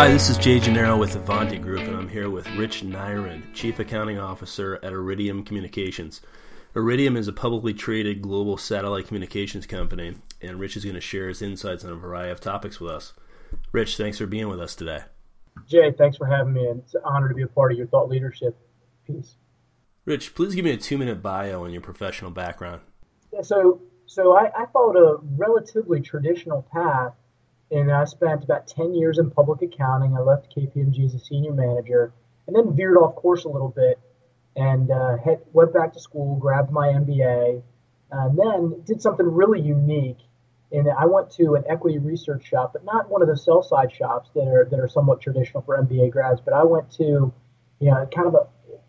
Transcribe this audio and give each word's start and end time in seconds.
Hi, 0.00 0.08
this 0.10 0.30
is 0.30 0.38
Jay 0.38 0.58
Gennaro 0.58 0.96
with 0.96 1.14
Avanti 1.14 1.58
Group, 1.58 1.82
and 1.82 1.94
I'm 1.94 2.08
here 2.08 2.30
with 2.30 2.48
Rich 2.52 2.82
Nyren, 2.84 3.42
Chief 3.52 3.78
Accounting 3.78 4.18
Officer 4.18 4.76
at 4.82 4.94
Iridium 4.94 5.44
Communications. 5.44 6.22
Iridium 6.74 7.18
is 7.18 7.28
a 7.28 7.34
publicly 7.34 7.74
traded 7.74 8.22
global 8.22 8.56
satellite 8.56 9.08
communications 9.08 9.66
company, 9.66 10.16
and 10.40 10.58
Rich 10.58 10.78
is 10.78 10.84
going 10.84 10.94
to 10.94 11.02
share 11.02 11.28
his 11.28 11.42
insights 11.42 11.84
on 11.84 11.92
a 11.92 11.96
variety 11.96 12.30
of 12.30 12.40
topics 12.40 12.80
with 12.80 12.90
us. 12.90 13.12
Rich, 13.72 13.98
thanks 13.98 14.16
for 14.16 14.24
being 14.24 14.48
with 14.48 14.58
us 14.58 14.74
today. 14.74 15.00
Jay, 15.68 15.92
thanks 15.92 16.16
for 16.16 16.24
having 16.24 16.54
me, 16.54 16.66
and 16.66 16.80
it's 16.80 16.94
an 16.94 17.02
honor 17.04 17.28
to 17.28 17.34
be 17.34 17.42
a 17.42 17.46
part 17.46 17.70
of 17.70 17.76
your 17.76 17.86
thought 17.88 18.08
leadership 18.08 18.56
piece. 19.06 19.34
Rich, 20.06 20.34
please 20.34 20.54
give 20.54 20.64
me 20.64 20.70
a 20.70 20.78
two-minute 20.78 21.20
bio 21.20 21.62
on 21.64 21.72
your 21.72 21.82
professional 21.82 22.30
background. 22.30 22.80
Yeah, 23.34 23.42
so 23.42 23.82
so 24.06 24.34
I, 24.34 24.50
I 24.56 24.64
followed 24.72 24.96
a 24.96 25.18
relatively 25.36 26.00
traditional 26.00 26.66
path 26.72 27.12
and 27.70 27.90
I 27.90 28.04
spent 28.04 28.44
about 28.44 28.66
10 28.66 28.94
years 28.94 29.18
in 29.18 29.30
public 29.30 29.62
accounting. 29.62 30.16
I 30.16 30.20
left 30.20 30.54
KPMG 30.54 31.04
as 31.04 31.14
a 31.14 31.18
senior 31.18 31.52
manager 31.52 32.12
and 32.46 32.56
then 32.56 32.74
veered 32.74 32.96
off 32.96 33.14
course 33.14 33.44
a 33.44 33.48
little 33.48 33.68
bit 33.68 33.98
and 34.56 34.90
uh, 34.90 35.16
went 35.52 35.72
back 35.72 35.92
to 35.92 36.00
school, 36.00 36.36
grabbed 36.36 36.72
my 36.72 36.88
MBA, 36.88 37.62
and 38.10 38.38
then 38.38 38.82
did 38.84 39.00
something 39.00 39.26
really 39.26 39.60
unique. 39.60 40.18
And 40.72 40.88
I 40.88 41.06
went 41.06 41.30
to 41.32 41.54
an 41.54 41.64
equity 41.68 41.98
research 41.98 42.46
shop, 42.46 42.72
but 42.72 42.84
not 42.84 43.08
one 43.10 43.22
of 43.22 43.28
the 43.28 43.36
sell 43.36 43.62
side 43.62 43.92
shops 43.92 44.30
that 44.34 44.46
are 44.46 44.66
that 44.70 44.78
are 44.78 44.88
somewhat 44.88 45.20
traditional 45.20 45.62
for 45.62 45.82
MBA 45.82 46.10
grads. 46.10 46.40
But 46.40 46.54
I 46.54 46.64
went 46.64 46.90
to, 46.92 47.32
you 47.80 47.90
know, 47.90 48.08
kind 48.14 48.28
of 48.28 48.48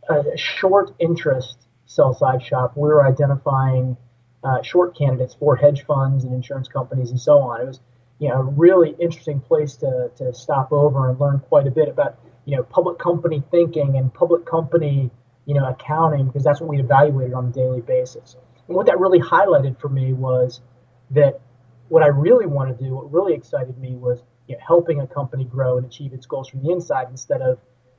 a, 0.09 0.13
a 0.13 0.37
short 0.37 0.91
interest 0.99 1.57
sell 1.85 2.13
side 2.13 2.43
shop. 2.43 2.73
We 2.75 2.89
were 2.89 3.05
identifying 3.05 3.97
uh, 4.43 4.61
short 4.61 4.95
candidates 4.97 5.35
for 5.35 5.55
hedge 5.55 5.85
funds 5.85 6.23
and 6.23 6.33
insurance 6.33 6.67
companies 6.67 7.11
and 7.11 7.19
so 7.19 7.39
on. 7.39 7.61
It 7.61 7.67
was 7.67 7.79
you 8.21 8.29
know, 8.29 8.35
a 8.35 8.43
really 8.43 8.95
interesting 8.99 9.41
place 9.41 9.75
to, 9.77 10.11
to 10.15 10.31
stop 10.31 10.71
over 10.71 11.09
and 11.09 11.19
learn 11.19 11.39
quite 11.39 11.65
a 11.65 11.71
bit 11.71 11.89
about, 11.89 12.19
you 12.45 12.55
know, 12.55 12.61
public 12.61 12.99
company 12.99 13.41
thinking 13.49 13.97
and 13.97 14.13
public 14.13 14.45
company, 14.45 15.09
you 15.47 15.55
know, 15.55 15.67
accounting, 15.67 16.27
because 16.27 16.43
that's 16.43 16.61
what 16.61 16.69
we 16.69 16.79
evaluated 16.79 17.33
on 17.33 17.47
a 17.47 17.51
daily 17.51 17.81
basis. 17.81 18.35
And 18.67 18.77
what 18.77 18.85
that 18.85 18.99
really 18.99 19.19
highlighted 19.19 19.79
for 19.81 19.89
me 19.89 20.13
was 20.13 20.61
that 21.09 21.41
what 21.89 22.03
I 22.03 22.07
really 22.07 22.45
wanted 22.45 22.77
to 22.77 22.83
do, 22.83 22.93
what 22.93 23.11
really 23.11 23.33
excited 23.33 23.75
me 23.79 23.95
was 23.95 24.21
you 24.47 24.55
know, 24.55 24.61
helping 24.65 25.01
a 25.01 25.07
company 25.07 25.43
grow 25.43 25.77
and 25.77 25.87
achieve 25.87 26.13
its 26.13 26.27
goals 26.27 26.47
from 26.47 26.61
the 26.61 26.69
inside 26.69 27.07
instead 27.09 27.41
of, 27.41 27.57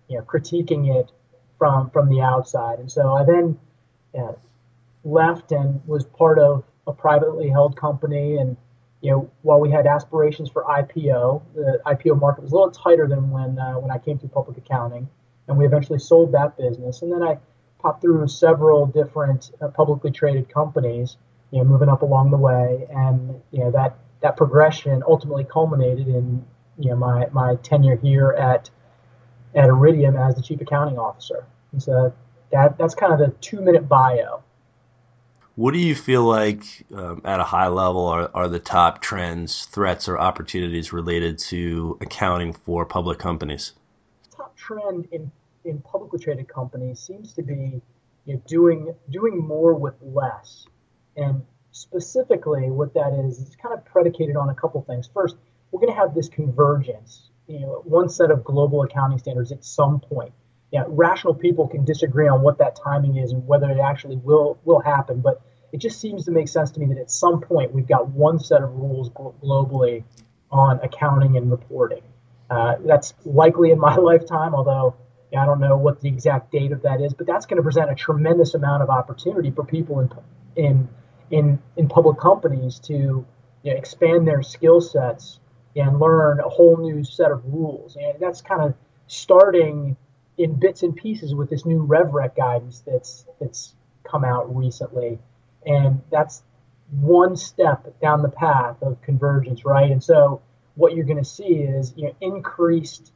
you 0.09 0.17
know, 0.17 0.23
critiquing 0.23 1.00
it 1.00 1.11
from 1.59 1.91
from 1.91 2.09
the 2.09 2.20
outside. 2.20 2.78
And 2.78 2.91
so 2.91 3.12
I 3.12 3.25
then 3.25 3.59
uh, 4.17 4.34
left 5.03 5.50
and 5.50 5.84
was 5.84 6.05
part 6.05 6.39
of 6.39 6.62
a 6.87 6.93
privately 6.93 7.48
held 7.48 7.77
company 7.77 8.37
and 8.37 8.56
you 9.03 9.11
know, 9.11 9.31
while 9.42 9.61
we 9.61 9.70
had 9.70 9.86
aspirations 9.86 10.48
for 10.48 10.62
IPO, 10.64 11.42
the 11.55 11.81
IPO 11.84 12.20
market 12.20 12.42
was 12.42 12.53
a 12.53 12.55
little 12.55 12.70
tighter 12.70 13.09
than 13.09 13.31
when 13.31 13.59
uh, 13.59 13.75
when 13.75 13.91
I 13.91 13.98
came 13.98 14.19
through 14.19 14.28
public 14.28 14.56
accounting, 14.56 15.09
and 15.48 15.59
we 15.59 15.67
eventually 15.67 15.98
sold 15.98 16.33
that 16.33 16.56
business. 16.56 17.03
And 17.03 17.12
then 17.12 17.22
I 17.22 17.39
popped 17.81 18.00
through 18.00 18.28
several 18.28 18.86
different 18.86 19.50
uh, 19.61 19.69
publicly 19.69 20.12
traded 20.12 20.48
companies, 20.48 21.17
you 21.50 21.59
know, 21.59 21.64
moving 21.64 21.89
up 21.89 22.03
along 22.03 22.31
the 22.31 22.36
way, 22.36 22.86
and 22.94 23.41
you 23.50 23.59
know 23.59 23.72
that 23.72 23.98
that 24.20 24.36
progression 24.36 25.03
ultimately 25.06 25.44
culminated 25.44 26.06
in 26.06 26.44
you 26.78 26.91
know 26.91 26.97
my 26.97 27.27
my 27.33 27.56
tenure 27.56 27.97
here 27.97 28.31
at 28.31 28.70
at 29.56 29.64
Iridium 29.64 30.16
as 30.16 30.37
the 30.37 30.42
chief 30.42 30.61
accounting 30.61 30.97
officer. 30.97 31.44
And 31.72 31.83
so 31.83 32.14
that 32.53 32.78
that's 32.78 32.94
kind 32.94 33.12
of 33.12 33.19
the 33.19 33.34
two 33.41 33.61
minute 33.61 33.89
bio. 33.89 34.44
What 35.55 35.75
do 35.75 35.78
you 35.78 35.95
feel 35.95 36.25
like, 36.25 36.64
um, 36.95 37.20
at 37.27 37.39
a 37.39 37.45
high 37.45 37.69
level, 37.69 38.06
are, 38.06 38.31
are 38.33 38.48
the 38.48 38.58
top 38.58 39.03
trends, 39.03 39.67
threats, 39.67 40.09
or 40.09 40.19
opportunities 40.19 40.94
related 40.94 41.39
to 41.50 41.98
accounting 42.00 42.55
for 42.55 42.86
public 42.86 43.19
companies? 43.19 43.75
Top 44.34 44.56
trend 44.56 45.09
in, 45.12 45.31
in 45.66 45.81
publicly 45.82 46.21
traded 46.21 46.49
companies 46.49 47.00
seems 47.00 47.34
to 47.34 47.43
be 47.43 47.82
you 48.25 48.34
know, 48.34 48.43
doing 48.47 48.94
doing 49.10 49.38
more 49.38 49.75
with 49.75 49.94
less, 50.00 50.66
and 51.16 51.43
specifically, 51.72 52.71
what 52.71 52.94
that 52.94 53.12
is 53.12 53.38
is 53.38 53.56
kind 53.56 53.75
of 53.75 53.84
predicated 53.84 54.37
on 54.37 54.48
a 54.48 54.54
couple 54.54 54.81
things. 54.82 55.10
First, 55.12 55.37
we're 55.71 55.81
going 55.81 55.93
to 55.93 55.98
have 55.98 56.15
this 56.15 56.28
convergence, 56.28 57.28
you 57.47 57.60
know, 57.60 57.82
one 57.84 58.09
set 58.09 58.31
of 58.31 58.43
global 58.43 58.82
accounting 58.82 59.19
standards 59.19 59.53
at 59.53 59.65
some 59.65 60.00
point 60.00 60.32
yeah, 60.72 60.84
rational 60.88 61.34
people 61.34 61.69
can 61.69 61.84
disagree 61.84 62.28
on 62.28 62.41
what 62.41 62.59
that 62.59 62.77
timing 62.83 63.16
is 63.16 63.33
and 63.33 63.47
whether 63.47 63.71
it 63.71 63.78
actually 63.78 64.16
will 64.16 64.59
will 64.65 64.81
happen. 64.81 65.21
But 65.21 65.43
it 65.71 65.78
just 65.78 66.00
seems 66.00 66.25
to 66.25 66.31
make 66.31 66.49
sense 66.49 66.71
to 66.72 66.81
me 66.81 66.87
that 66.87 66.99
at 66.99 67.10
some 67.10 67.43
point 67.43 67.72
we've 67.75 67.87
got 67.87 68.09
one 68.09 68.38
set 68.38 68.62
of 68.62 68.75
rules 68.75 69.10
globally 69.10 70.05
on 70.50 70.81
accounting 70.81 71.37
and 71.37 71.50
reporting. 71.50 72.03
Uh, 72.50 72.77
that's 72.84 73.15
likely 73.25 73.71
in 73.71 73.78
my 73.78 73.97
lifetime, 74.10 74.55
although 74.55 74.97
I 75.37 75.44
don't 75.44 75.60
know 75.60 75.77
what 75.77 76.00
the 76.00 76.09
exact 76.09 76.50
date 76.50 76.72
of 76.72 76.83
that 76.83 77.03
is. 77.03 77.12
But 77.12 77.27
that's 77.27 77.44
going 77.44 77.59
to 77.59 77.62
present 77.62 77.91
a 77.91 77.94
tremendous 77.94 78.54
amount 78.54 78.83
of 78.83 78.89
opportunity 78.89 79.50
for 79.50 79.65
people 79.65 80.00
in 80.00 80.10
in 80.56 80.89
in 81.31 81.59
in 81.77 81.89
public 81.89 82.19
companies 82.19 82.78
to 82.81 83.27
you 83.62 83.72
know, 83.72 83.77
expand 83.77 84.27
their 84.27 84.43
skill 84.43 84.81
sets 84.81 85.39
and 85.77 86.00
learn 86.00 86.41
a 86.41 86.49
whole 86.49 86.78
new 86.78 87.04
set 87.04 87.31
of 87.31 87.44
rules. 87.44 87.97
And 87.97 88.19
that's 88.21 88.41
kind 88.41 88.62
of 88.62 88.75
starting 89.06 89.97
in 90.42 90.54
bits 90.54 90.82
and 90.82 90.94
pieces 90.97 91.34
with 91.34 91.50
this 91.50 91.64
new 91.64 91.86
RevRec 91.86 92.36
guidance 92.36 92.82
that's 92.86 93.25
that's 93.41 93.75
come 94.04 94.25
out 94.25 94.54
recently, 94.54 95.19
and 95.64 96.00
that's 96.10 96.42
one 96.91 97.36
step 97.36 97.98
down 98.00 98.22
the 98.22 98.28
path 98.28 98.76
of 98.82 99.00
convergence, 99.03 99.64
right? 99.64 99.91
And 99.91 100.03
so 100.03 100.42
what 100.75 100.94
you're 100.94 101.04
going 101.04 101.22
to 101.22 101.25
see 101.25 101.44
is 101.44 101.92
you 101.97 102.06
know 102.06 102.14
increased 102.20 103.12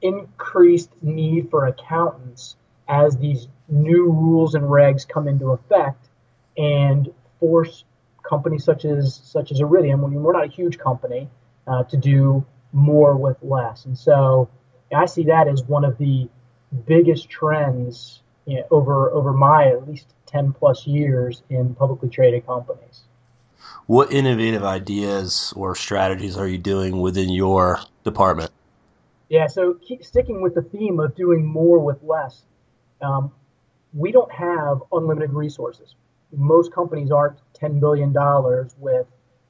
increased 0.00 0.90
need 1.02 1.50
for 1.50 1.66
accountants 1.66 2.56
as 2.88 3.16
these 3.16 3.48
new 3.68 4.04
rules 4.04 4.54
and 4.54 4.64
regs 4.64 5.06
come 5.06 5.28
into 5.28 5.50
effect 5.50 6.08
and 6.56 7.12
force 7.40 7.84
companies 8.28 8.64
such 8.64 8.84
as 8.84 9.14
such 9.14 9.52
as 9.52 9.60
Iridium, 9.60 10.02
when 10.02 10.12
we're 10.14 10.32
not 10.32 10.44
a 10.44 10.50
huge 10.50 10.78
company, 10.78 11.28
uh, 11.66 11.84
to 11.84 11.96
do 11.96 12.44
more 12.72 13.16
with 13.16 13.36
less. 13.42 13.84
And 13.84 13.96
so 13.96 14.48
I 14.92 15.06
see 15.06 15.24
that 15.24 15.48
as 15.48 15.62
one 15.62 15.84
of 15.84 15.98
the 15.98 16.28
biggest 16.86 17.28
trends 17.28 18.20
you 18.46 18.56
know, 18.56 18.66
over 18.70 19.10
over 19.10 19.32
my 19.32 19.68
at 19.68 19.88
least 19.88 20.06
10 20.26 20.52
plus 20.52 20.86
years 20.86 21.42
in 21.50 21.74
publicly 21.74 22.08
traded 22.08 22.46
companies. 22.46 23.02
What 23.86 24.12
innovative 24.12 24.64
ideas 24.64 25.52
or 25.56 25.74
strategies 25.74 26.36
are 26.36 26.46
you 26.46 26.58
doing 26.58 27.00
within 27.00 27.30
your 27.30 27.80
department? 28.04 28.50
Yeah, 29.28 29.46
so 29.46 29.74
keep 29.74 30.04
sticking 30.04 30.40
with 30.40 30.54
the 30.54 30.62
theme 30.62 31.00
of 31.00 31.14
doing 31.14 31.44
more 31.44 31.78
with 31.78 32.02
less. 32.02 32.42
Um, 33.02 33.32
we 33.92 34.12
don't 34.12 34.32
have 34.32 34.82
unlimited 34.92 35.32
resources. 35.32 35.94
Most 36.32 36.72
companies 36.72 37.10
aren't 37.10 37.38
$10 37.60 37.80
billion 37.80 38.12
with 38.78 39.06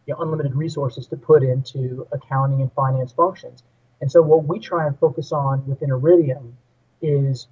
you 0.07 0.15
know, 0.15 0.21
unlimited 0.21 0.55
resources 0.55 1.07
to 1.09 1.17
put 1.17 1.43
into 1.43 2.07
accounting 2.13 2.61
and 2.61 2.73
finance 2.73 3.13
functions. 3.13 3.63
And 4.01 4.11
so 4.11 4.23
what 4.23 4.45
we 4.45 4.59
try 4.59 4.87
and 4.87 4.99
focus 4.99 5.33
on 5.33 5.67
within 5.67 5.91
Iridium 5.91 6.57
is, 7.03 7.49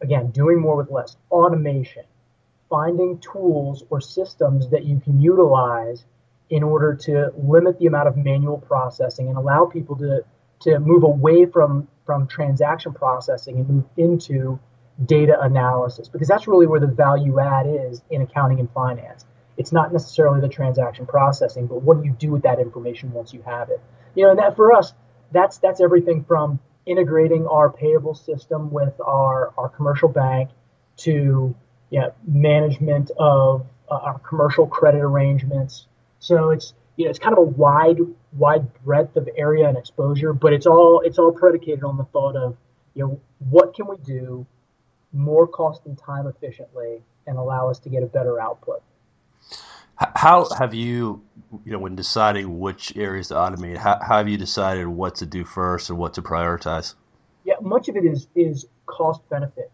again, 0.00 0.30
doing 0.30 0.60
more 0.60 0.76
with 0.76 0.90
less, 0.90 1.16
automation, 1.30 2.04
finding 2.70 3.18
tools 3.18 3.84
or 3.90 4.00
systems 4.00 4.70
that 4.70 4.84
you 4.84 5.00
can 5.00 5.20
utilize 5.20 6.04
in 6.50 6.62
order 6.62 6.94
to 6.94 7.32
limit 7.36 7.78
the 7.78 7.86
amount 7.86 8.08
of 8.08 8.16
manual 8.16 8.58
processing 8.58 9.28
and 9.28 9.36
allow 9.36 9.64
people 9.64 9.96
to, 9.96 10.24
to 10.60 10.78
move 10.78 11.02
away 11.02 11.46
from, 11.46 11.88
from 12.06 12.26
transaction 12.26 12.92
processing 12.92 13.56
and 13.56 13.68
move 13.68 13.84
into 13.96 14.58
data 15.06 15.40
analysis 15.40 16.08
because 16.08 16.28
that's 16.28 16.46
really 16.46 16.66
where 16.66 16.80
the 16.80 16.86
value 16.86 17.40
add 17.40 17.66
is 17.66 18.02
in 18.10 18.22
accounting 18.22 18.60
and 18.60 18.70
finance. 18.72 19.24
It's 19.56 19.72
not 19.72 19.92
necessarily 19.92 20.40
the 20.40 20.48
transaction 20.48 21.06
processing, 21.06 21.66
but 21.66 21.82
what 21.82 21.98
do 21.98 22.04
you 22.04 22.12
do 22.12 22.30
with 22.30 22.42
that 22.42 22.58
information 22.58 23.12
once 23.12 23.32
you 23.32 23.42
have 23.42 23.70
it? 23.70 23.80
You 24.14 24.24
know, 24.24 24.30
and 24.30 24.38
that 24.38 24.56
for 24.56 24.72
us, 24.72 24.92
that's 25.32 25.58
that's 25.58 25.80
everything 25.80 26.24
from 26.24 26.60
integrating 26.86 27.46
our 27.46 27.70
payable 27.70 28.14
system 28.14 28.70
with 28.70 28.92
our, 29.00 29.52
our 29.56 29.68
commercial 29.68 30.08
bank 30.08 30.50
to 30.96 31.54
yeah, 31.90 32.10
management 32.26 33.10
of 33.18 33.66
uh, 33.90 33.94
our 33.94 34.18
commercial 34.20 34.66
credit 34.66 35.00
arrangements. 35.00 35.86
So 36.20 36.50
it's 36.50 36.74
you 36.96 37.04
know 37.04 37.10
it's 37.10 37.18
kind 37.18 37.32
of 37.32 37.38
a 37.38 37.42
wide 37.42 37.98
wide 38.32 38.72
breadth 38.84 39.16
of 39.16 39.28
area 39.36 39.68
and 39.68 39.76
exposure, 39.76 40.32
but 40.32 40.52
it's 40.52 40.66
all 40.66 41.02
it's 41.04 41.18
all 41.18 41.32
predicated 41.32 41.84
on 41.84 41.98
the 41.98 42.04
thought 42.04 42.36
of 42.36 42.56
you 42.94 43.04
know 43.04 43.20
what 43.50 43.74
can 43.74 43.86
we 43.88 43.96
do 43.98 44.46
more 45.12 45.46
cost 45.46 45.82
and 45.84 45.98
time 45.98 46.26
efficiently 46.26 47.02
and 47.26 47.36
allow 47.36 47.68
us 47.68 47.78
to 47.80 47.90
get 47.90 48.02
a 48.02 48.06
better 48.06 48.40
output. 48.40 48.82
How 49.96 50.48
have 50.58 50.74
you, 50.74 51.22
you 51.64 51.72
know, 51.72 51.78
when 51.78 51.96
deciding 51.96 52.58
which 52.58 52.96
areas 52.96 53.28
to 53.28 53.34
automate, 53.34 53.76
how, 53.76 53.98
how 54.00 54.18
have 54.18 54.28
you 54.28 54.38
decided 54.38 54.86
what 54.86 55.16
to 55.16 55.26
do 55.26 55.44
first 55.44 55.90
and 55.90 55.98
what 55.98 56.14
to 56.14 56.22
prioritize? 56.22 56.94
Yeah, 57.44 57.54
much 57.60 57.88
of 57.88 57.96
it 57.96 58.04
is 58.04 58.28
is 58.34 58.66
cost 58.86 59.28
benefit. 59.28 59.70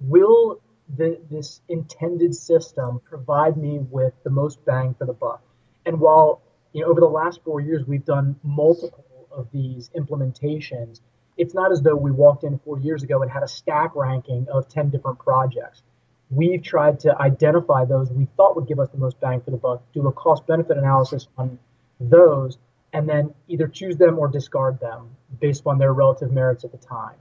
Will 0.00 0.60
the, 0.96 1.20
this 1.30 1.60
intended 1.68 2.34
system 2.34 3.00
provide 3.04 3.56
me 3.56 3.78
with 3.78 4.14
the 4.24 4.30
most 4.30 4.64
bang 4.64 4.94
for 4.98 5.06
the 5.06 5.12
buck? 5.12 5.42
And 5.86 6.00
while 6.00 6.42
you 6.72 6.82
know 6.82 6.88
over 6.88 7.00
the 7.00 7.06
last 7.06 7.40
four 7.44 7.60
years 7.60 7.86
we've 7.86 8.04
done 8.04 8.36
multiple 8.42 9.28
of 9.30 9.48
these 9.52 9.90
implementations, 9.96 11.00
it's 11.36 11.54
not 11.54 11.72
as 11.72 11.80
though 11.80 11.96
we 11.96 12.10
walked 12.10 12.44
in 12.44 12.58
four 12.58 12.78
years 12.80 13.02
ago 13.02 13.22
and 13.22 13.30
had 13.30 13.42
a 13.42 13.48
stack 13.48 13.94
ranking 13.94 14.46
of 14.52 14.68
10 14.68 14.90
different 14.90 15.18
projects. 15.20 15.82
We've 16.30 16.62
tried 16.62 17.00
to 17.00 17.18
identify 17.20 17.84
those 17.84 18.10
we 18.10 18.26
thought 18.36 18.54
would 18.56 18.66
give 18.66 18.80
us 18.80 18.90
the 18.90 18.98
most 18.98 19.18
bang 19.20 19.40
for 19.40 19.50
the 19.50 19.56
buck, 19.56 19.82
do 19.92 20.06
a 20.06 20.12
cost 20.12 20.46
benefit 20.46 20.76
analysis 20.76 21.26
on 21.38 21.58
those, 22.00 22.58
and 22.92 23.08
then 23.08 23.34
either 23.48 23.66
choose 23.66 23.96
them 23.96 24.18
or 24.18 24.28
discard 24.28 24.78
them 24.80 25.10
based 25.40 25.66
on 25.66 25.78
their 25.78 25.92
relative 25.92 26.30
merits 26.32 26.64
at 26.64 26.72
the 26.72 26.78
time. 26.78 27.16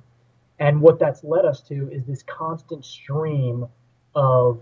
And 0.60 0.82
what 0.82 1.00
that's 1.00 1.24
led 1.24 1.46
us 1.46 1.62
to 1.64 1.90
is 1.92 2.04
this 2.06 2.24
constant 2.24 2.84
stream 2.84 3.68
of 4.16 4.62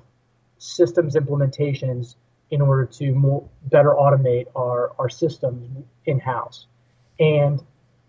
systems 0.57 1.15
implementations 1.15 2.15
in 2.51 2.61
order 2.61 2.85
to 2.85 3.11
more, 3.13 3.47
better 3.63 3.89
automate 3.89 4.45
our, 4.55 4.91
our 4.99 5.09
systems 5.09 5.67
in 6.05 6.19
house. 6.19 6.67
And 7.19 7.63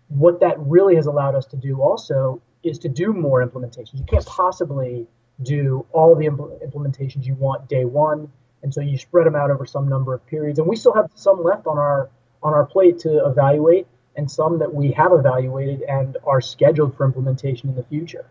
what 0.09 0.39
that 0.41 0.59
really 0.59 0.95
has 0.95 1.07
allowed 1.07 1.35
us 1.35 1.45
to 1.47 1.57
do 1.57 1.81
also 1.81 2.41
is 2.63 2.79
to 2.79 2.89
do 2.89 3.13
more 3.13 3.45
implementations. 3.45 3.95
You 3.95 4.05
can't 4.07 4.25
possibly 4.25 5.07
do 5.43 5.85
all 5.91 6.15
the 6.15 6.25
impl- 6.25 6.59
implementations 6.65 7.25
you 7.25 7.35
want 7.35 7.67
day 7.69 7.85
one, 7.85 8.31
and 8.63 8.73
so 8.73 8.81
you 8.81 8.97
spread 8.97 9.25
them 9.25 9.35
out 9.35 9.51
over 9.51 9.65
some 9.65 9.87
number 9.87 10.13
of 10.13 10.25
periods. 10.27 10.59
And 10.59 10.67
we 10.67 10.75
still 10.75 10.93
have 10.93 11.09
some 11.15 11.43
left 11.43 11.67
on 11.67 11.77
our 11.77 12.09
on 12.43 12.53
our 12.53 12.65
plate 12.65 12.99
to 12.99 13.25
evaluate, 13.25 13.87
and 14.15 14.29
some 14.29 14.59
that 14.59 14.73
we 14.73 14.91
have 14.91 15.11
evaluated 15.13 15.81
and 15.83 16.17
are 16.25 16.41
scheduled 16.41 16.95
for 16.95 17.05
implementation 17.05 17.69
in 17.69 17.75
the 17.75 17.83
future. 17.83 18.25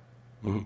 Mm-hmm. 0.45 0.65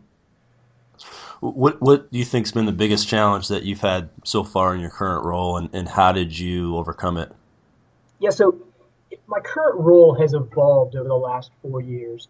What 1.41 1.81
what 1.81 2.13
do 2.13 2.19
you 2.19 2.25
think's 2.25 2.53
been 2.53 2.67
the 2.67 2.73
biggest 2.73 3.09
challenge 3.09 3.49
that 3.49 3.63
you've 3.63 3.81
had 3.81 4.11
so 4.25 4.45
far 4.45 4.75
in 4.75 4.81
your 4.81 4.91
current 4.91 5.25
role, 5.25 5.57
and, 5.57 5.71
and 5.73 5.89
how 5.89 6.13
did 6.13 6.39
you 6.39 6.77
overcome 6.77 7.17
it? 7.17 7.33
Yeah, 8.19 8.31
so 8.31 8.59
my 9.27 9.41
current 9.41 9.79
role 9.79 10.15
has 10.15 10.35
evolved 10.35 10.97
over 10.97 11.09
the 11.09 11.15
last 11.15 11.51
four 11.63 11.81
years 11.81 12.29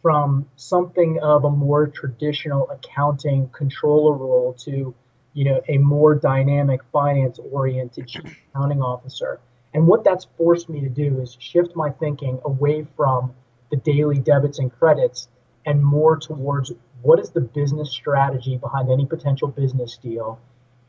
from 0.00 0.48
something 0.56 1.18
of 1.20 1.44
a 1.44 1.50
more 1.50 1.86
traditional 1.86 2.70
accounting 2.70 3.48
controller 3.48 4.16
role 4.16 4.54
to 4.54 4.94
you 5.34 5.44
know 5.44 5.60
a 5.68 5.78
more 5.78 6.14
dynamic 6.14 6.80
finance 6.92 7.38
oriented 7.50 8.08
chief 8.08 8.36
accounting 8.50 8.82
officer. 8.82 9.40
And 9.74 9.86
what 9.86 10.04
that's 10.04 10.26
forced 10.36 10.68
me 10.68 10.80
to 10.80 10.88
do 10.88 11.20
is 11.20 11.36
shift 11.40 11.74
my 11.74 11.90
thinking 11.90 12.38
away 12.44 12.86
from 12.96 13.34
the 13.70 13.76
daily 13.78 14.18
debits 14.18 14.58
and 14.58 14.70
credits 14.70 15.28
and 15.64 15.82
more 15.82 16.18
towards 16.18 16.72
what 17.00 17.18
is 17.18 17.30
the 17.30 17.40
business 17.40 17.90
strategy 17.90 18.58
behind 18.58 18.90
any 18.90 19.06
potential 19.06 19.48
business 19.48 19.96
deal 19.96 20.38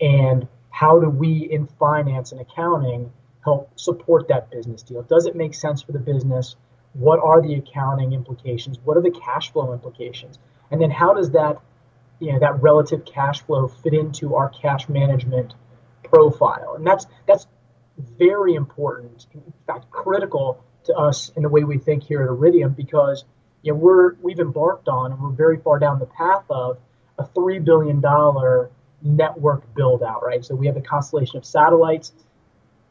and 0.01 0.48
how 0.69 1.00
do 1.00 1.10
we 1.10 1.50
in 1.51 1.68
finance 1.80 2.31
and 2.31 2.42
accounting 2.42 3.12
help 3.44 3.69
support 3.80 4.28
that 4.28 4.50
business 4.51 4.81
deal? 4.81 5.04
Does 5.04 5.25
it 5.25 5.36
make 5.36 5.54
sense 5.54 5.81
for 5.81 5.92
the 5.92 6.00
business 6.00 6.56
what 6.94 7.19
are 7.19 7.42
the 7.42 7.56
accounting 7.56 8.13
implications? 8.13 8.80
What 8.84 8.98
are 8.98 9.01
the 9.01 9.12
cash 9.12 9.51
flow 9.51 9.74
implications? 9.74 10.40
And 10.72 10.81
then 10.81 10.92
how 10.92 11.13
does 11.13 11.31
that 11.31 11.57
you 12.19 12.31
know 12.31 12.40
that 12.40 12.62
relative 12.62 13.06
cash 13.06 13.42
flow 13.42 13.68
fit 13.68 13.94
into 13.94 14.36
our 14.36 14.50
cash 14.50 14.88
management 14.88 15.56
profile? 16.04 16.75
And 16.75 16.86
that's 16.86 17.06
that's 17.28 17.48
very 18.18 18.56
important 18.56 19.28
in 19.34 19.54
fact 19.68 19.92
critical 19.92 20.63
to 20.86 20.94
us 20.95 21.31
in 21.36 21.44
the 21.44 21.50
way 21.50 21.63
we 21.63 21.78
think 21.78 22.04
here 22.04 22.24
at 22.24 22.28
Iridium 22.28 22.74
because 22.74 23.24
you 23.62 23.72
know, 23.72 23.80
we're 23.80 24.16
we've 24.16 24.40
embarked 24.40 24.88
on 24.88 25.12
and 25.12 25.22
we're 25.22 25.30
very 25.30 25.57
far 25.57 25.80
down 25.80 26.00
the 26.00 26.06
path 26.06 26.44
of 26.50 26.78
a 27.18 27.25
three 27.28 27.60
billion 27.60 28.01
dollar 28.01 28.69
network 29.01 29.74
build 29.75 30.04
out, 30.04 30.24
right? 30.24 30.44
So 30.44 30.56
we 30.56 30.68
have 30.68 30.78
a 30.78 30.81
constellation 30.81 31.38
of 31.38 31.45
satellites, 31.45 32.13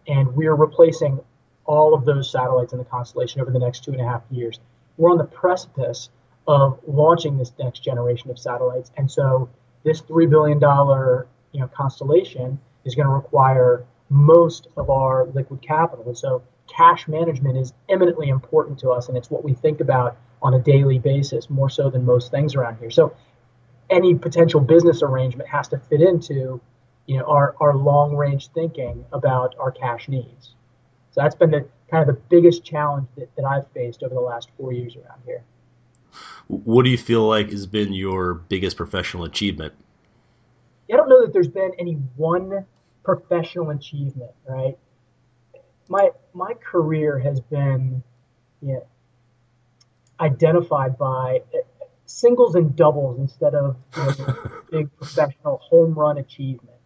and 0.07 0.35
we're 0.35 0.55
replacing 0.55 1.21
all 1.64 1.94
of 1.94 2.05
those 2.05 2.31
satellites 2.31 2.73
in 2.73 2.79
the 2.79 2.85
constellation 2.85 3.41
over 3.41 3.50
the 3.50 3.59
next 3.59 3.85
two 3.85 3.93
and 3.93 4.00
a 4.00 4.05
half 4.05 4.23
years. 4.31 4.59
We're 4.97 5.11
on 5.11 5.19
the 5.19 5.25
precipice 5.25 6.11
of 6.47 6.79
launching 6.87 7.38
this 7.38 7.53
next 7.59 7.81
generation 7.81 8.31
of 8.31 8.38
satellites, 8.38 8.91
and 8.97 9.11
so 9.11 9.49
this 9.85 10.00
three 10.00 10.26
billion 10.26 10.59
dollar 10.59 11.26
you 11.53 11.61
know 11.61 11.69
constellation 11.69 12.59
is 12.85 12.94
going 12.94 13.06
to 13.06 13.14
require 13.14 13.85
most 14.09 14.69
of 14.76 14.91
our 14.91 15.26
liquid 15.26 15.62
capital, 15.62 16.05
and 16.06 16.19
so 16.19 16.43
cash 16.67 17.06
management 17.09 17.56
is 17.56 17.73
eminently 17.88 18.29
important 18.29 18.79
to 18.81 18.91
us, 18.91 19.08
and 19.08 19.17
it's 19.17 19.31
what 19.31 19.44
we 19.44 19.55
think 19.55 19.81
about 19.81 20.17
on 20.43 20.55
a 20.55 20.58
daily 20.58 20.99
basis, 20.99 21.49
more 21.49 21.70
so 21.70 21.88
than 21.88 22.05
most 22.05 22.31
things 22.31 22.55
around 22.55 22.76
here. 22.79 22.91
So 22.91 23.15
any 23.88 24.15
potential 24.15 24.61
business 24.61 25.03
arrangement 25.03 25.49
has 25.49 25.69
to 25.69 25.79
fit 25.79 26.00
into 26.00 26.61
you 27.06 27.19
know 27.19 27.25
our, 27.25 27.55
our 27.61 27.75
long 27.75 28.17
range 28.17 28.49
thinking 28.49 29.05
about 29.12 29.55
our 29.58 29.70
cash 29.70 30.08
needs. 30.08 30.55
So 31.12 31.20
that's 31.20 31.35
been 31.35 31.50
the 31.50 31.67
kind 31.91 32.09
of 32.09 32.14
the 32.14 32.20
biggest 32.29 32.64
challenge 32.64 33.06
that, 33.17 33.35
that 33.37 33.44
I've 33.44 33.70
faced 33.73 34.03
over 34.03 34.14
the 34.14 34.20
last 34.20 34.49
four 34.56 34.73
years 34.73 34.97
around 34.97 35.20
here. 35.26 35.44
What 36.49 36.85
do 36.85 36.91
you 36.91 36.99
feel 36.99 37.26
like 37.29 37.50
has 37.50 37.67
been 37.67 37.93
your 37.93 38.35
biggest 38.35 38.76
professional 38.76 39.25
achievement? 39.25 39.75
I 40.93 40.97
don't 40.97 41.09
know 41.09 41.25
that 41.25 41.32
there's 41.32 41.49
been 41.49 41.73
any 41.79 41.94
one 42.17 42.67
professional 43.03 43.70
achievement, 43.70 44.31
right? 44.47 44.76
My 45.88 46.11
my 46.35 46.55
career 46.55 47.19
has 47.19 47.41
been 47.41 48.03
you 48.61 48.75
know, 48.75 48.87
identified 50.20 50.99
by 50.99 51.43
uh, 51.55 51.58
singles 52.06 52.55
and 52.55 52.76
doubles 52.76 53.19
instead 53.19 53.55
of 53.55 53.76
you 53.97 54.03
know, 54.03 54.37
big 54.70 54.97
professional 54.97 55.58
home 55.58 55.94
run 55.94 56.19
achievement. 56.19 56.76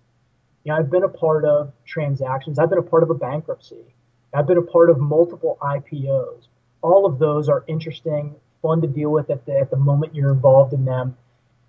You 0.64 0.72
know, 0.72 0.78
I've 0.78 0.90
been 0.90 1.04
a 1.04 1.08
part 1.08 1.44
of 1.44 1.72
transactions. 1.84 2.58
I've 2.58 2.70
been 2.70 2.78
a 2.78 2.82
part 2.82 3.02
of 3.02 3.10
a 3.10 3.14
bankruptcy. 3.14 3.94
I've 4.36 4.46
been 4.46 4.58
a 4.58 4.62
part 4.62 4.90
of 4.90 4.98
multiple 4.98 5.56
IPOs. 5.62 6.48
All 6.82 7.06
of 7.06 7.18
those 7.18 7.48
are 7.48 7.64
interesting, 7.66 8.34
fun 8.60 8.82
to 8.82 8.86
deal 8.86 9.10
with 9.10 9.30
at 9.30 9.46
the 9.46 9.58
at 9.58 9.70
the 9.70 9.78
moment 9.78 10.14
you're 10.14 10.30
involved 10.30 10.74
in 10.74 10.84
them, 10.84 11.16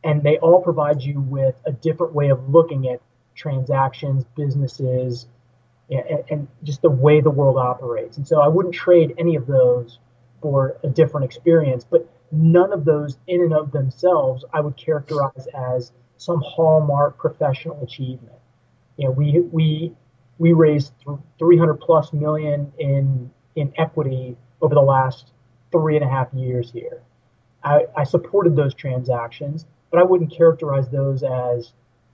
and 0.04 0.22
they 0.22 0.38
all 0.40 0.62
provide 0.62 1.02
you 1.02 1.22
with 1.22 1.56
a 1.66 1.72
different 1.72 2.14
way 2.14 2.30
of 2.30 2.50
looking 2.50 2.90
at 2.90 3.02
transactions, 3.36 4.26
businesses, 4.36 5.28
and, 5.90 6.24
and 6.30 6.48
just 6.64 6.82
the 6.82 6.90
way 6.90 7.22
the 7.22 7.30
world 7.30 7.58
operates. 7.58 8.18
And 8.18 8.28
so 8.28 8.42
I 8.42 8.50
wouldn't 8.50 8.76
trade 8.76 9.16
any 9.18 9.38
of 9.38 9.48
those 9.48 10.00
for 10.42 10.78
a 10.84 10.90
different 10.90 11.24
experience. 11.24 11.86
But 11.90 12.10
none 12.34 12.74
of 12.74 12.84
those, 12.84 13.18
in 13.28 13.42
and 13.42 13.54
of 13.54 13.72
themselves, 13.72 14.44
I 14.54 14.60
would 14.60 14.76
characterize 14.76 15.48
as 15.56 15.94
some 16.18 16.42
hallmark 16.46 17.18
professional 17.18 17.82
achievement. 17.82 18.36
You 18.98 19.06
know, 19.06 19.12
we 19.12 19.40
we 19.40 19.96
we 20.40 20.54
raised 20.54 20.94
300 21.40 21.76
plus 21.76 22.14
million 22.14 22.72
in 22.78 23.32
in 23.56 23.74
equity 23.78 24.38
over 24.62 24.76
the 24.76 24.82
last 24.82 25.32
three 25.72 25.96
and 25.96 26.06
a 26.06 26.08
half 26.08 26.32
years 26.34 26.72
here. 26.72 27.02
I, 27.64 27.86
I 27.96 28.04
supported 28.04 28.56
those 28.56 28.74
transactions, 28.74 29.66
but 29.92 30.00
I 30.00 30.04
wouldn't 30.04 30.32
characterize 30.32 30.88
those 30.90 31.24
as 31.24 31.74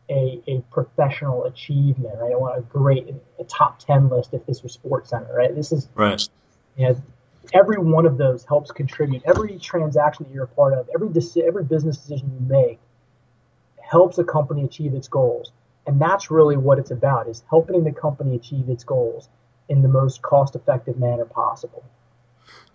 a, 0.10 0.42
a 0.48 0.62
professional 0.72 1.46
achievement. 1.46 2.16
Right? 2.20 2.32
I 2.32 2.36
want 2.36 2.58
a 2.58 2.62
great 2.62 3.14
a 3.40 3.44
top 3.44 3.80
ten 3.80 4.10
list 4.10 4.34
if 4.34 4.46
this 4.46 4.64
was 4.64 4.74
Sports 4.74 5.10
Center. 5.10 5.34
Right? 5.34 5.54
This 5.54 5.72
is 5.72 5.90
right. 5.96 6.22
You 6.78 6.90
know, 6.90 7.04
every 7.54 7.78
one 7.78 8.06
of 8.06 8.18
those 8.18 8.46
helps 8.46 8.72
contribute. 8.72 9.22
Every 9.26 9.60
transaction 9.60 10.26
that 10.26 10.34
you're 10.34 10.46
a 10.46 10.48
part 10.48 10.74
of, 10.74 10.90
every 10.96 11.10
deci- 11.10 11.46
every 11.46 11.64
business 11.64 11.98
decision 11.98 12.32
you 12.34 12.48
make, 12.48 12.80
helps 13.82 14.18
a 14.18 14.24
company 14.24 14.64
achieve 14.64 14.94
its 14.94 15.08
goals. 15.08 15.52
And 15.86 16.00
that's 16.00 16.32
really 16.32 16.58
what 16.58 16.80
it's 16.80 16.92
about: 16.92 17.28
is 17.28 17.44
helping 17.50 17.84
the 17.84 17.92
company 17.92 18.36
achieve 18.36 18.70
its 18.70 18.84
goals 18.84 19.30
in 19.70 19.82
the 19.82 19.88
most 19.88 20.22
cost-effective 20.22 20.98
manner 20.98 21.26
possible. 21.26 21.84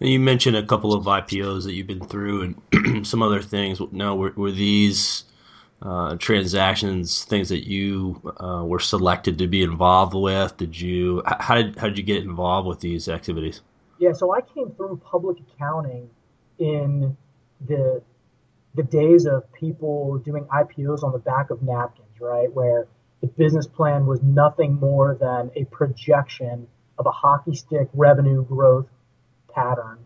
You 0.00 0.20
mentioned 0.20 0.56
a 0.56 0.64
couple 0.64 0.94
of 0.94 1.04
IPOs 1.04 1.64
that 1.64 1.72
you've 1.72 1.86
been 1.86 2.04
through, 2.04 2.54
and 2.72 3.06
some 3.06 3.22
other 3.22 3.42
things. 3.42 3.80
Now, 3.92 4.14
were, 4.14 4.32
were 4.36 4.52
these 4.52 5.24
uh, 5.82 6.16
transactions 6.16 7.24
things 7.24 7.48
that 7.48 7.68
you 7.68 8.20
uh, 8.38 8.64
were 8.64 8.80
selected 8.80 9.38
to 9.38 9.46
be 9.46 9.62
involved 9.62 10.14
with? 10.14 10.56
Did 10.56 10.78
you 10.80 11.22
how 11.26 11.56
did 11.56 11.76
how 11.76 11.88
did 11.88 11.98
you 11.98 12.04
get 12.04 12.22
involved 12.22 12.68
with 12.68 12.80
these 12.80 13.08
activities? 13.08 13.60
Yeah, 13.98 14.12
so 14.12 14.32
I 14.32 14.40
came 14.40 14.70
through 14.70 15.00
public 15.04 15.38
accounting 15.40 16.10
in 16.58 17.16
the 17.66 18.02
the 18.74 18.82
days 18.82 19.26
of 19.26 19.52
people 19.52 20.18
doing 20.18 20.44
IPOs 20.44 21.02
on 21.02 21.12
the 21.12 21.18
back 21.18 21.50
of 21.50 21.62
napkins, 21.62 22.20
right? 22.20 22.52
Where 22.52 22.86
the 23.20 23.26
business 23.26 23.66
plan 23.66 24.06
was 24.06 24.22
nothing 24.22 24.74
more 24.74 25.16
than 25.20 25.50
a 25.56 25.64
projection 25.64 26.66
of 26.98 27.06
a 27.06 27.10
hockey 27.10 27.54
stick 27.54 27.88
revenue 27.94 28.44
growth 28.44 28.86
pattern 29.52 29.98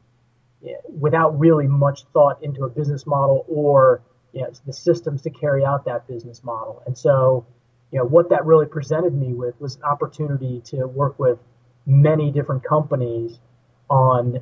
without 0.89 1.39
really 1.39 1.67
much 1.67 2.05
thought 2.13 2.43
into 2.43 2.65
a 2.65 2.69
business 2.69 3.07
model 3.07 3.45
or 3.49 4.01
you 4.33 4.43
know, 4.43 4.51
the 4.67 4.73
systems 4.73 5.23
to 5.23 5.31
carry 5.31 5.65
out 5.65 5.85
that 5.85 6.07
business 6.07 6.43
model. 6.43 6.83
And 6.87 6.97
so, 6.97 7.45
you 7.91 7.99
know, 7.99 8.05
what 8.05 8.31
that 8.31 8.47
really 8.47 8.67
presented 8.67 9.15
me 9.15 9.35
with 9.35 9.61
was 9.61 9.77
an 9.77 9.83
opportunity 9.83 10.63
to 10.67 10.87
work 10.87 11.19
with 11.19 11.39
many 11.85 12.31
different 12.31 12.65
companies 12.65 13.39
on 13.91 14.41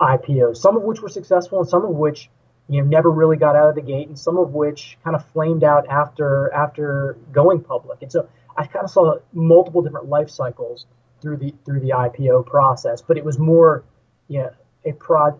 IPOs, 0.00 0.58
some 0.58 0.76
of 0.76 0.82
which 0.82 1.00
were 1.00 1.08
successful 1.08 1.60
and 1.60 1.68
some 1.68 1.84
of 1.84 1.90
which 1.90 2.28
you 2.68 2.80
know 2.80 2.88
never 2.88 3.10
really 3.10 3.36
got 3.36 3.56
out 3.56 3.68
of 3.68 3.74
the 3.74 3.82
gate, 3.82 4.08
and 4.08 4.18
some 4.18 4.38
of 4.38 4.52
which 4.52 4.98
kind 5.04 5.16
of 5.16 5.24
flamed 5.30 5.64
out 5.64 5.88
after 5.88 6.52
after 6.52 7.16
going 7.32 7.60
public. 7.60 8.02
And 8.02 8.10
so 8.10 8.28
I 8.56 8.66
kind 8.66 8.84
of 8.84 8.90
saw 8.90 9.16
multiple 9.32 9.82
different 9.82 10.08
life 10.08 10.30
cycles 10.30 10.86
through 11.20 11.38
the 11.38 11.54
through 11.64 11.80
the 11.80 11.90
IPO 11.90 12.46
process, 12.46 13.02
but 13.02 13.16
it 13.16 13.24
was 13.24 13.38
more 13.38 13.84
you 14.28 14.38
know, 14.40 14.50
a 14.84 14.92
prod 14.92 15.38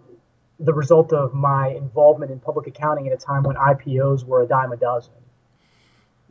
the 0.61 0.73
result 0.73 1.13
of 1.13 1.35
my 1.35 1.69
involvement 1.69 2.31
in 2.31 2.39
public 2.39 2.67
accounting 2.67 3.09
at 3.09 3.13
a 3.13 3.17
time 3.17 3.43
when 3.43 3.57
IPOs 3.57 4.25
were 4.25 4.43
a 4.43 4.47
dime 4.47 4.71
a 4.71 4.77
dozen. 4.77 5.13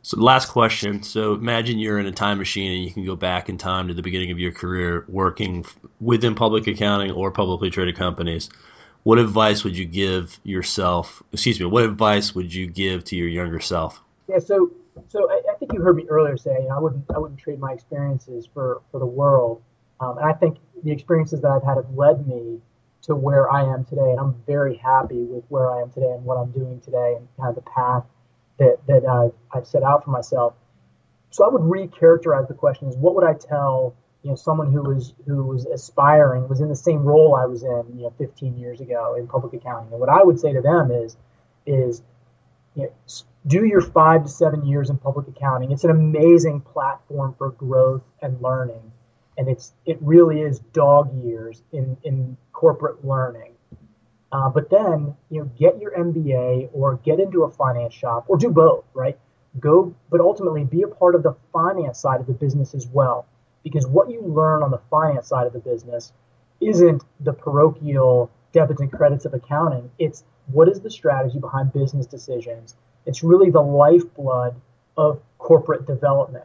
So, 0.02 0.18
last 0.18 0.46
question. 0.48 1.02
So, 1.02 1.34
imagine 1.34 1.78
you're 1.78 1.98
in 1.98 2.06
a 2.06 2.12
time 2.12 2.38
machine 2.38 2.72
and 2.72 2.84
you 2.84 2.90
can 2.90 3.04
go 3.04 3.14
back 3.14 3.48
in 3.48 3.58
time 3.58 3.88
to 3.88 3.94
the 3.94 4.02
beginning 4.02 4.30
of 4.30 4.38
your 4.38 4.52
career 4.52 5.04
working 5.08 5.64
within 6.00 6.34
public 6.34 6.66
accounting 6.66 7.10
or 7.10 7.30
publicly 7.30 7.70
traded 7.70 7.96
companies. 7.96 8.48
What 9.04 9.18
advice 9.18 9.64
would 9.64 9.76
you 9.76 9.84
give 9.84 10.38
yourself? 10.44 11.22
Excuse 11.32 11.58
me. 11.58 11.66
What 11.66 11.84
advice 11.84 12.34
would 12.34 12.54
you 12.54 12.66
give 12.66 13.04
to 13.04 13.16
your 13.16 13.28
younger 13.28 13.60
self? 13.60 14.00
Yeah. 14.28 14.38
So, 14.38 14.70
so 15.08 15.30
I, 15.30 15.42
I 15.50 15.54
think 15.56 15.72
you 15.72 15.80
heard 15.80 15.96
me 15.96 16.06
earlier 16.08 16.36
say 16.36 16.56
you 16.62 16.68
know, 16.68 16.76
I 16.76 16.78
wouldn't 16.78 17.04
I 17.14 17.18
wouldn't 17.18 17.40
trade 17.40 17.58
my 17.58 17.72
experiences 17.72 18.48
for 18.52 18.82
for 18.90 19.00
the 19.00 19.06
world. 19.06 19.62
Um, 20.00 20.18
and 20.18 20.28
I 20.28 20.32
think 20.32 20.58
the 20.82 20.90
experiences 20.90 21.40
that 21.42 21.50
I've 21.50 21.62
had 21.62 21.76
have 21.76 21.90
led 21.94 22.26
me 22.26 22.60
to 23.02 23.16
where 23.16 23.50
I 23.50 23.62
am 23.64 23.84
today, 23.84 24.10
and 24.10 24.20
I'm 24.20 24.34
very 24.46 24.76
happy 24.76 25.24
with 25.24 25.44
where 25.48 25.70
I 25.70 25.82
am 25.82 25.90
today 25.90 26.10
and 26.10 26.24
what 26.24 26.36
I'm 26.36 26.52
doing 26.52 26.80
today, 26.80 27.14
and 27.16 27.28
kind 27.36 27.48
of 27.48 27.56
the 27.56 27.70
path 27.70 28.04
that 28.58 28.78
that 28.86 29.04
I've, 29.04 29.32
I've 29.52 29.66
set 29.66 29.82
out 29.82 30.04
for 30.04 30.10
myself. 30.10 30.54
So 31.30 31.44
I 31.44 31.48
would 31.48 31.62
recharacterize 31.62 32.46
the 32.46 32.54
question 32.54 32.88
as 32.88 32.96
what 32.96 33.14
would 33.14 33.24
I 33.24 33.34
tell 33.34 33.94
you 34.22 34.30
know 34.30 34.36
someone 34.36 34.72
who 34.72 34.82
was 34.82 35.14
who 35.26 35.44
was 35.44 35.66
aspiring 35.66 36.48
was 36.48 36.60
in 36.60 36.68
the 36.68 36.76
same 36.76 37.02
role 37.04 37.34
I 37.34 37.46
was 37.46 37.62
in 37.62 37.84
you 37.96 38.04
know 38.04 38.14
15 38.18 38.56
years 38.58 38.80
ago 38.80 39.16
in 39.18 39.26
public 39.26 39.52
accounting, 39.54 39.92
and 39.92 40.00
what 40.00 40.08
I 40.08 40.22
would 40.22 40.38
say 40.38 40.52
to 40.52 40.60
them 40.60 40.90
is 40.90 41.16
is 41.66 42.02
you 42.74 42.84
know, 42.84 42.92
do 43.46 43.64
your 43.64 43.80
five 43.80 44.22
to 44.22 44.28
seven 44.28 44.64
years 44.64 44.88
in 44.90 44.96
public 44.98 45.28
accounting. 45.28 45.72
It's 45.72 45.84
an 45.84 45.90
amazing 45.90 46.60
platform 46.60 47.34
for 47.36 47.50
growth 47.50 48.02
and 48.20 48.40
learning, 48.40 48.92
and 49.36 49.48
it's 49.48 49.72
it 49.84 49.98
really 50.00 50.40
is 50.40 50.58
dog 50.72 51.12
years 51.24 51.62
in 51.72 51.96
in 52.04 52.36
corporate 52.52 53.04
learning. 53.04 53.52
Uh, 54.32 54.48
but 54.48 54.70
then, 54.70 55.14
you 55.28 55.40
know, 55.40 55.50
get 55.58 55.78
your 55.78 55.90
MBA 55.92 56.70
or 56.72 56.96
get 57.04 57.20
into 57.20 57.42
a 57.42 57.50
finance 57.50 57.92
shop 57.92 58.24
or 58.28 58.38
do 58.38 58.48
both, 58.48 58.84
right? 58.94 59.18
Go, 59.60 59.94
but 60.10 60.20
ultimately 60.20 60.64
be 60.64 60.82
a 60.82 60.88
part 60.88 61.14
of 61.14 61.22
the 61.22 61.34
finance 61.52 61.98
side 62.00 62.20
of 62.20 62.26
the 62.26 62.32
business 62.32 62.74
as 62.74 62.86
well. 62.86 63.26
Because 63.64 63.86
what 63.86 64.10
you 64.10 64.22
learn 64.22 64.62
on 64.62 64.70
the 64.70 64.80
finance 64.90 65.28
side 65.28 65.46
of 65.46 65.52
the 65.52 65.60
business 65.60 66.12
isn't 66.60 67.02
the 67.20 67.32
parochial 67.32 68.30
debits 68.52 68.80
and 68.80 68.92
credits 68.92 69.24
of 69.24 69.34
accounting. 69.34 69.90
It's 69.98 70.24
what 70.46 70.68
is 70.68 70.80
the 70.80 70.90
strategy 70.90 71.38
behind 71.38 71.72
business 71.72 72.06
decisions. 72.06 72.76
It's 73.06 73.22
really 73.22 73.50
the 73.50 73.62
lifeblood 73.62 74.54
of 74.96 75.20
corporate 75.38 75.86
development, 75.86 76.44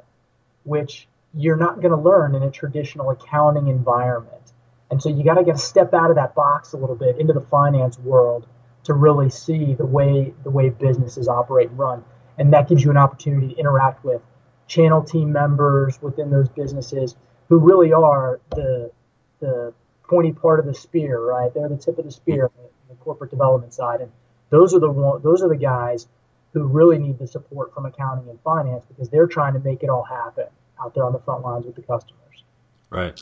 which 0.64 1.08
you're 1.34 1.58
not 1.58 1.82
going 1.82 1.92
to 1.92 1.98
learn 1.98 2.36
in 2.36 2.44
a 2.44 2.52
traditional 2.52 3.10
accounting 3.12 3.68
environment. 3.68 4.54
And 4.90 5.02
so 5.02 5.10
you 5.10 5.24
got 5.24 5.36
to 5.36 5.44
get 5.44 5.56
a 5.56 5.60
step 5.60 5.94
out 5.94 6.10
of 6.10 6.16
that 6.16 6.34
box 6.34 6.74
a 6.74 6.78
little 6.78 6.96
bit 6.96 7.20
into 7.20 7.34
the 7.34 7.42
finance 7.42 8.00
world 8.00 8.48
to 8.86 8.94
really 8.94 9.30
see 9.30 9.74
the 9.74 9.86
way 9.86 10.34
the 10.44 10.50
way 10.50 10.70
businesses 10.70 11.28
operate 11.28 11.70
and 11.70 11.78
run. 11.78 12.06
And 12.38 12.54
that 12.54 12.70
gives 12.70 12.84
you 12.84 12.92
an 12.92 12.98
opportunity 12.98 13.54
to 13.54 13.60
interact 13.60 14.06
with 14.06 14.22
channel 14.68 15.02
team 15.04 15.32
members 15.32 16.02
within 16.02 16.30
those 16.30 16.50
businesses 16.50 17.16
who 17.50 17.58
really 17.58 17.94
are 17.94 18.40
the 18.52 18.92
the 19.40 19.74
pointy 20.04 20.32
part 20.32 20.60
of 20.60 20.66
the 20.66 20.74
spear, 20.74 21.20
right? 21.22 21.54
They're 21.54 21.70
the 21.70 21.78
tip 21.78 21.98
of 21.98 22.06
the 22.06 22.12
spear, 22.12 22.50
the 22.90 22.96
corporate 22.96 23.30
development 23.30 23.74
side, 23.74 24.02
and 24.02 24.12
those 24.50 24.74
are 24.74 24.80
the 24.80 24.90
one, 24.90 25.22
those 25.22 25.42
are 25.42 25.50
the 25.50 25.58
guys 25.58 26.08
who 26.54 26.64
really 26.66 26.98
need 26.98 27.20
the 27.20 27.28
support 27.28 27.74
from 27.74 27.86
accounting 27.86 28.30
and 28.30 28.40
finance 28.42 28.86
because 28.88 29.10
they're 29.10 29.28
trying 29.28 29.54
to 29.54 29.60
make 29.60 29.84
it 29.84 29.90
all 29.90 30.04
happen 30.04 30.46
out 30.82 30.94
there 30.96 31.04
on 31.04 31.14
the 31.14 31.20
front 31.20 31.44
lines 31.44 31.66
with 31.66 31.76
the 31.76 31.82
customers. 31.82 32.44
Right. 32.90 33.22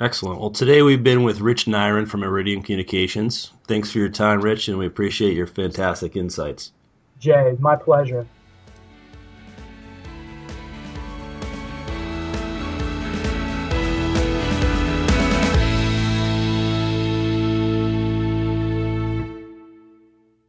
Excellent. 0.00 0.40
Well, 0.40 0.50
today 0.50 0.82
we've 0.82 1.02
been 1.02 1.22
with 1.22 1.40
Rich 1.40 1.66
Nyren 1.66 2.06
from 2.06 2.22
Iridium 2.22 2.62
Communications. 2.62 3.52
Thanks 3.66 3.90
for 3.90 3.98
your 3.98 4.08
time, 4.08 4.40
Rich, 4.40 4.68
and 4.68 4.76
we 4.76 4.86
appreciate 4.86 5.34
your 5.34 5.46
fantastic 5.46 6.16
insights. 6.16 6.72
Jay, 7.20 7.56
my 7.60 7.76
pleasure. 7.76 8.26